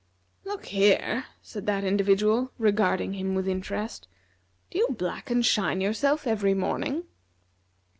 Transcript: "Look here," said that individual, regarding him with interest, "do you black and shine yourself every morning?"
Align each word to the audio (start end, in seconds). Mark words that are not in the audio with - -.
"Look 0.45 0.65
here," 0.65 1.25
said 1.43 1.67
that 1.67 1.83
individual, 1.83 2.51
regarding 2.57 3.13
him 3.13 3.35
with 3.35 3.47
interest, 3.47 4.07
"do 4.71 4.79
you 4.79 4.87
black 4.97 5.29
and 5.29 5.45
shine 5.45 5.79
yourself 5.79 6.25
every 6.25 6.55
morning?" 6.55 7.03